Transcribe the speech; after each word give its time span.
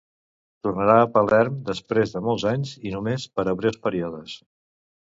Tornarà 0.67 0.95
a 1.01 1.09
Palerm 1.17 1.59
després 1.69 2.17
de 2.17 2.25
molts 2.29 2.49
anys 2.55 2.75
i 2.91 2.97
només 2.99 3.31
per 3.39 3.47
a 3.55 3.59
breus 3.63 3.83
períodes. 3.87 4.43